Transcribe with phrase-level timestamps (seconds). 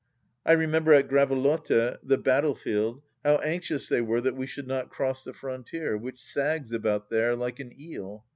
[0.47, 4.89] I remember at Gravelotte— the battle field— how anxious they were that we should not
[4.89, 8.25] cross the frontier, which saggs about there like an eel.